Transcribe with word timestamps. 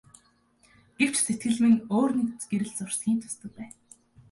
Гэвч 0.97 1.15
сэтгэлд 1.21 1.59
минь 1.63 1.83
өөр 1.95 2.11
нэг 2.17 2.29
гэрэл 2.49 2.73
зурсхийн 2.77 3.19
тусдаг 3.21 3.51
байна. 3.57 3.75